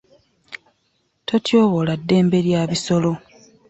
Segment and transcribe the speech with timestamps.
[1.27, 3.11] Totyoboola ddembe lya bisolo